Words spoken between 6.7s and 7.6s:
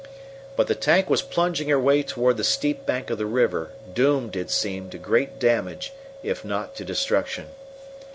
to destruction.